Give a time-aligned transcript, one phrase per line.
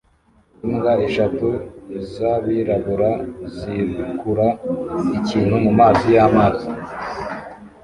[0.65, 1.47] Imbwa eshatu
[2.13, 3.11] zabirabura
[3.57, 4.47] zikura
[5.17, 6.67] ikintu mumazi yamazi